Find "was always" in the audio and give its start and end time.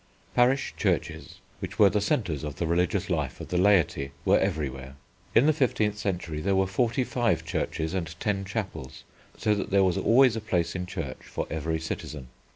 9.83-10.35